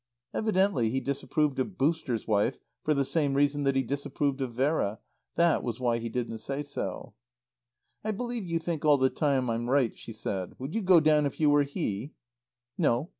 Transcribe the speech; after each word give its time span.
Evidently 0.33 0.89
he 0.89 0.99
disapproved 0.99 1.59
of 1.59 1.77
"Booster's" 1.77 2.25
wife 2.27 2.57
for 2.83 2.95
the 2.95 3.05
same 3.05 3.35
reason 3.35 3.61
that 3.65 3.75
he 3.75 3.83
disapproved 3.83 4.41
of 4.41 4.51
Vera. 4.55 4.97
That 5.35 5.61
was 5.63 5.79
why 5.79 5.99
he 5.99 6.09
didn't 6.09 6.39
say 6.39 6.63
so. 6.63 7.13
"I 8.03 8.09
believe 8.09 8.47
you 8.47 8.57
think 8.57 8.83
all 8.83 8.97
the 8.97 9.11
time 9.11 9.47
I'm 9.47 9.69
right," 9.69 9.95
she 9.95 10.11
said. 10.11 10.55
"Would 10.57 10.73
you 10.73 10.81
go 10.81 11.01
down 11.01 11.27
if 11.27 11.39
you 11.39 11.51
were 11.51 11.61
he?" 11.61 12.13
"No. 12.79 13.09